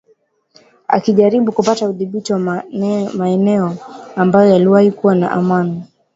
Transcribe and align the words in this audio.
akijaribu 0.87 1.51
kupata 1.51 1.89
udhibiti 1.89 2.33
wa 2.33 2.39
maeneo 3.15 3.75
ambayo 4.15 4.49
yaliwahi 4.51 4.91
kuwa 4.91 5.15
na 5.15 5.31
amani 5.31 5.83